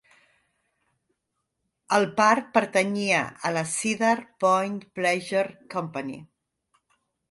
[1.99, 4.13] El parc pertanyia a la Cedar
[4.49, 6.23] Point Pleasure Company.